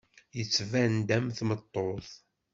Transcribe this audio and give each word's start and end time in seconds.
Yettban-d 0.37 1.09
am 1.17 1.27
tmeṭṭut. 1.37 2.09